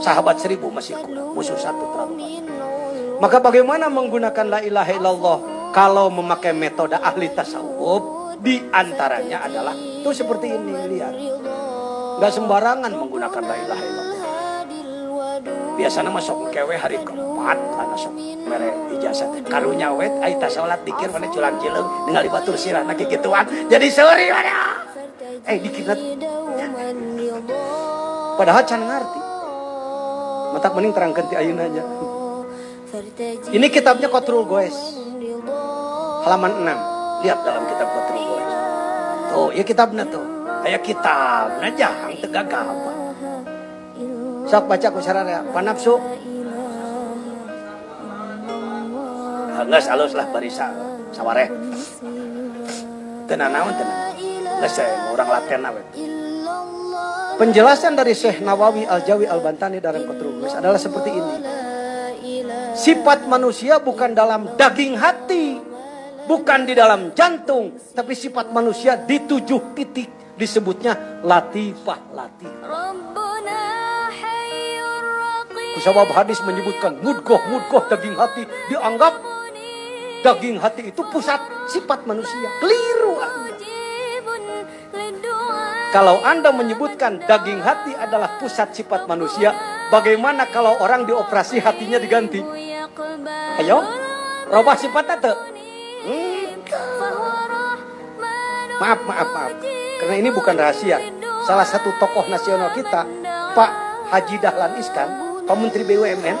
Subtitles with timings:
[0.00, 1.36] Sahabat seribu masih kurang.
[1.36, 2.44] Musuh satu terlalu banyak.
[3.20, 5.38] Maka bagaimana menggunakan la ilaha illallah
[5.76, 11.14] kalau memakai metode ahli tasawuf di antaranya adalah tuh seperti ini lihat.
[12.16, 14.18] Gak sembarangan menggunakan la ilaha illallah.
[15.76, 18.12] Biasanya masuk kewe hari keempat karena sok
[18.50, 23.46] mere ijazah karunya wet aita salat dikir mana culang cileng ningali batur sirah nak gituan
[23.70, 24.82] jadi sore mana
[25.46, 25.94] eh dikira
[28.34, 29.29] padahal can ngerti
[30.50, 31.82] mata mending terangkan ti ayun aja.
[33.50, 34.74] Ini kitabnya Kotrul Goes
[36.26, 38.52] halaman 6 lihat dalam kitab Kotrul Goes
[39.30, 40.26] tuh ya kitabnya tuh.
[40.60, 42.92] Kayak kitabnya jangan tegak apa
[44.50, 45.96] sok baca ku sarana panapsu
[49.60, 50.72] Nggak halus lah barisa
[51.12, 51.52] saware.
[53.28, 53.98] Tenan naon tenan.
[54.56, 55.86] Nggak saya orang latihan awet.
[57.40, 61.34] Penjelasan dari Syekh Nawawi Al-Jawi Al-Bantani dalam Qutrumus adalah seperti ini.
[62.76, 65.56] Sifat manusia bukan dalam daging hati,
[66.28, 72.68] bukan di dalam jantung, tapi sifat manusia di tujuh titik disebutnya latifah latifah.
[75.80, 79.16] Kusabab hadis menyebutkan mudgoh mudgoh daging hati dianggap
[80.20, 81.40] daging hati itu pusat
[81.72, 82.52] sifat manusia.
[82.60, 83.79] Keliru Anda.
[85.90, 89.50] Kalau Anda menyebutkan daging hati adalah pusat sifat manusia,
[89.90, 92.38] bagaimana kalau orang dioperasi hatinya diganti?
[93.58, 93.82] Ayo,
[94.54, 95.32] robah sifat itu.
[96.06, 96.62] Hmm.
[98.78, 99.52] Maaf, maaf, maaf.
[99.98, 101.02] Karena ini bukan rahasia.
[101.42, 103.02] Salah satu tokoh nasional kita,
[103.58, 103.70] Pak
[104.14, 105.08] Haji Dahlan Iskan,
[105.42, 106.38] Pak Menteri BUMN,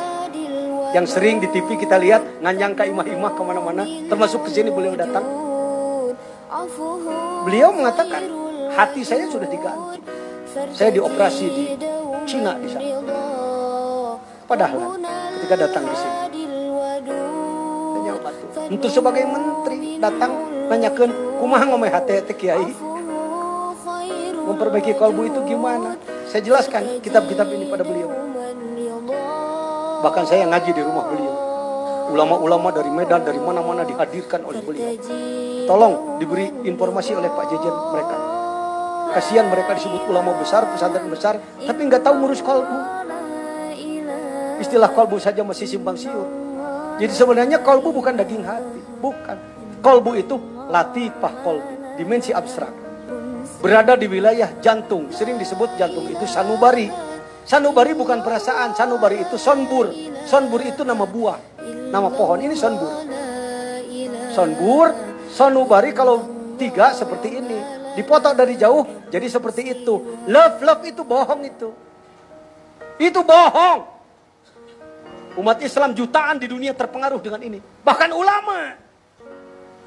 [0.94, 4.94] yang sering di TV kita lihat nganyang ke imah-imah ke mana-mana, termasuk ke sini beliau
[4.94, 5.26] datang.
[7.44, 10.00] Beliau mengatakan hati saya sudah diganti.
[10.74, 11.64] Saya dioperasi di
[12.26, 12.86] Cina di sana.
[14.50, 14.98] Padahal
[15.38, 16.18] ketika datang di sini,
[18.70, 20.30] untuk sebagai menteri datang
[20.66, 22.70] nanyakan kumaha ngomong hati hati kiai.
[24.40, 25.94] Memperbaiki kalbu itu gimana?
[26.26, 28.10] Saya jelaskan kitab-kitab ini pada beliau.
[30.02, 31.34] Bahkan saya ngaji di rumah beliau.
[32.10, 34.90] Ulama-ulama dari Medan dari mana-mana dihadirkan oleh beliau.
[35.70, 38.29] Tolong diberi informasi oleh Pak Jejen mereka
[39.12, 42.76] kasihan mereka disebut ulama besar pesantren besar tapi nggak tahu ngurus kalbu
[44.60, 46.40] istilah kalbu saja masih simpang siur
[47.00, 49.36] jadi sebenarnya kolbu bukan daging hati, bukan.
[49.80, 50.36] Kolbu itu
[50.68, 52.68] latifah kolbu, dimensi abstrak.
[53.64, 56.92] Berada di wilayah jantung, sering disebut jantung itu sanubari.
[57.48, 59.88] Sanubari bukan perasaan, sanubari itu sonbur.
[60.28, 61.40] Sonbur itu nama buah,
[61.88, 62.44] nama pohon.
[62.44, 62.92] Ini sonbur.
[64.36, 64.92] Sonbur,
[65.32, 66.20] sanubari kalau
[66.60, 67.79] tiga seperti ini.
[67.98, 69.94] Dipotong dari jauh, jadi seperti itu.
[70.30, 71.68] Love, love itu bohong itu.
[73.00, 73.80] Itu bohong.
[75.38, 77.58] Umat Islam jutaan di dunia terpengaruh dengan ini.
[77.82, 78.76] Bahkan ulama.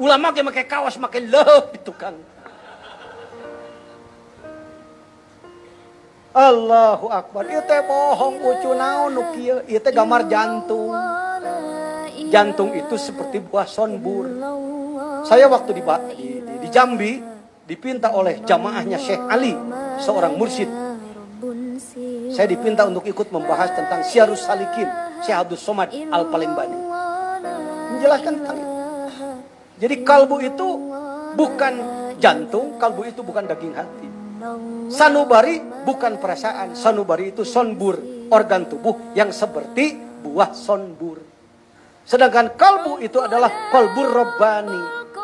[0.02, 2.16] Ulama kayak pakai kaos, pakai love itu kan.
[6.34, 7.46] Allahu Akbar.
[7.46, 9.14] Itu teh bohong ucu naon.
[9.38, 10.90] Ieu teh gambar jantung.
[12.34, 14.26] Jantung itu seperti buah sonbur.
[15.30, 17.33] Saya waktu di, di, di, di Jambi
[17.64, 19.56] dipinta oleh jamaahnya Syekh Ali,
[20.04, 20.68] seorang mursyid.
[22.34, 24.90] Saya dipinta untuk ikut membahas tentang Syarus Salikin,
[25.24, 26.80] Syekh Abdul Somad Al-Palembani.
[27.96, 28.74] Menjelaskan tentang itu.
[29.84, 30.68] Jadi kalbu itu
[31.36, 31.74] bukan
[32.18, 34.08] jantung, kalbu itu bukan daging hati.
[34.92, 41.20] Sanubari bukan perasaan, sanubari itu sonbur, organ tubuh yang seperti buah sonbur.
[42.04, 44.82] Sedangkan kalbu itu adalah kalbur robbani.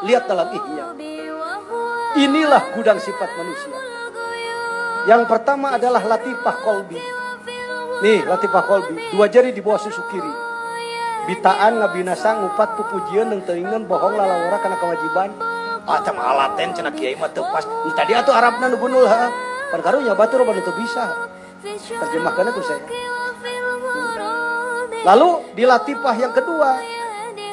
[0.08, 0.86] Lihat dalam ihya.
[2.18, 3.78] Inilah gudang sifat manusia.
[5.06, 6.98] Yang pertama adalah latifah kolbi.
[8.02, 8.98] Nih latifah kolbi.
[9.14, 10.34] Dua jari di bawah susu kiri.
[11.30, 15.30] Bitaan ngabinasa ngupat pupujian dan teringan bohong lalawara karena kewajiban.
[15.86, 17.66] Macam alaten cina kiai mah pas.
[17.94, 19.30] Tadi atuh Arabna nu gunul ha.
[19.70, 21.30] Perkarunya batu roba itu bisa.
[21.86, 22.82] Terjemahkan itu saya.
[25.06, 26.72] Lalu di latifah yang kedua.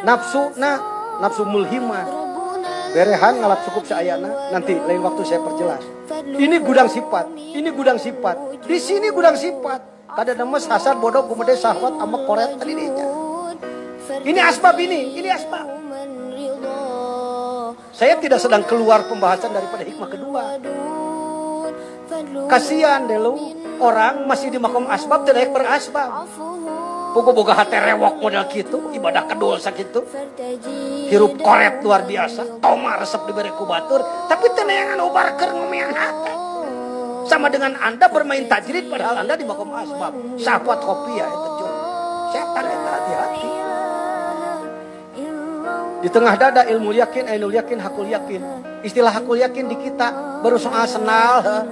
[0.03, 0.81] Nafsu nah
[1.21, 2.26] nafsu mulhimah.
[2.97, 4.57] Berehan ngalap cukup seayana.
[4.57, 5.85] Nanti lain waktu saya perjelas.
[6.33, 7.29] Ini gudang sifat.
[7.37, 8.65] Ini gudang sifat.
[8.65, 10.09] Di sini gudang sifat.
[10.17, 12.73] Kada nama hasad bodoh kumede sahwat ama koret tadi
[14.25, 15.13] Ini asbab ini.
[15.13, 15.67] Ini asbab.
[17.93, 20.43] Saya tidak sedang keluar pembahasan daripada hikmah kedua.
[22.49, 23.37] Kasihan deh lu.
[23.77, 26.25] Orang masih di makom asbab tidak berasbab.
[27.17, 30.05] Boga-boga hati rewok model gitu, ibadah kedul sakitu.
[31.09, 36.37] Hirup koret luar biasa, toma resep diberi kubatur, tapi teneangan ubar ker ngomean hati.
[37.25, 40.13] Sama dengan Anda bermain tajrid padahal Anda di makom asbab.
[40.37, 41.73] Syahwat kopi ya itu jur.
[42.37, 43.51] Setan itu hati-hati.
[46.05, 48.45] Di tengah dada ilmu yakin, ainul yakin, hakul yakin.
[48.85, 51.65] Istilah hakul yakin di kita baru soal senal.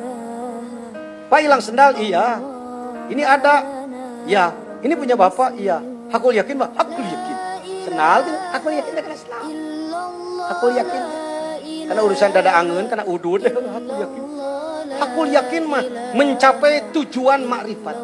[1.29, 2.01] Pak hilang sendal?
[2.01, 2.41] Iya.
[3.13, 3.61] Ini ada?
[4.25, 4.64] Ya.
[4.85, 5.57] Ini punya bapak?
[5.57, 5.81] Iya.
[6.13, 6.71] Hakul yakin, Pak?
[6.77, 7.37] Hakul yakin.
[7.89, 8.21] Senal,
[8.53, 9.43] hakul yakin, kena senal.
[10.45, 11.03] Hakul yakin.
[11.89, 14.23] Karena urusan dada angin, karena udut, hakul yakin.
[14.95, 15.83] Hakul yakin mah
[16.13, 17.97] mencapai tujuan makrifat.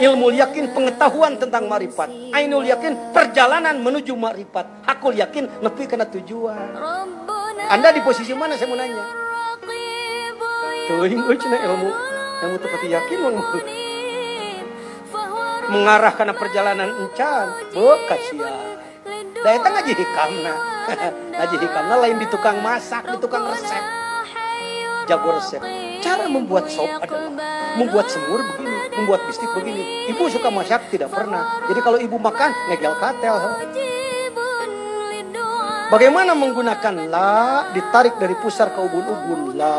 [0.00, 2.08] Ilmu yakin pengetahuan tentang makrifat.
[2.32, 4.86] Ainul yakin perjalanan menuju makrifat.
[4.86, 6.78] Hakul yakin nepi kena tujuan.
[7.68, 9.04] Anda di posisi mana saya mau nanya?
[10.90, 11.88] Euy cenah ilmu
[12.42, 13.30] ilmu tepati yakin mau
[15.70, 17.46] mengarah karena perjalanan encan.
[17.78, 18.76] Oh, kasihan.
[19.40, 20.54] Da eta ngaji hikamna.
[21.38, 23.84] ngaji hikamna lain di tukang masak, di tukang resep.
[25.08, 25.62] Jago resep.
[26.04, 27.30] Cara membuat sop adalah
[27.78, 30.10] membuat semur begini, membuat bistik begini.
[30.12, 31.64] Ibu suka masak tidak pernah.
[31.70, 33.36] Jadi kalau ibu makan ngegel katel.
[35.90, 39.78] Bagaimana menggunakan la ditarik dari pusar ke ubun-ubun la.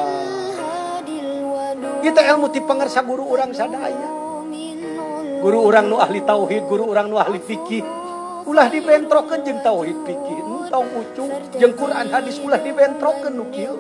[2.02, 4.21] Kita ilmu ti pangersa guru orang sadaya.
[5.42, 7.82] Guru orang nu ahli tauhid, guru orang nu ahli fikih.
[8.46, 10.38] Ulah dibentrokeun jeung tauhid fikih.
[10.72, 11.26] Entong ucu
[11.60, 13.76] jeung Quran hadis ulah dibentrokeun nu kieu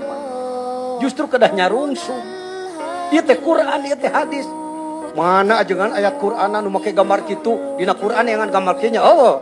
[0.99, 2.13] Justru kedah nyarungsu.
[3.13, 4.43] Ieu teh Quran, ieu teh hadis.
[5.15, 8.99] Mana ajengan ayat Quran nu make gambar kitu, dina Quran yang gambar kieu.
[8.99, 9.39] Oh.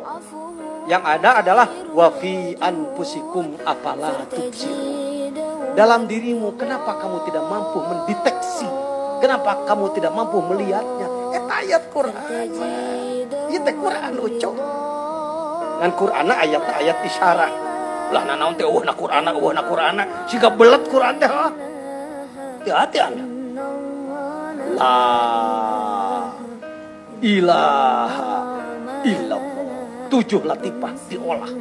[0.90, 5.34] Yang ada adalah wa fi anfusikum apala tubsir.
[5.74, 8.70] Dalam dirimu kenapa kamu tidak mampu mendeteksi?
[9.22, 11.09] Kenapa kamu tidak mampu melihatnya?
[11.60, 12.48] Ayat Quran.
[13.60, 14.56] Teh Quran ucok.
[15.80, 17.54] Ngan Quran ayat-ayat isyarat.
[18.16, 20.00] Lah nanaon teh eueuh na Quran, eueuh na Quran.
[20.32, 21.28] Siga belet Quran teh.
[21.30, 23.24] Hati-hati Anda.
[24.80, 24.96] La
[27.20, 28.32] ilaha
[29.04, 30.08] illallah.
[30.10, 31.52] Tujuh latifah diolah.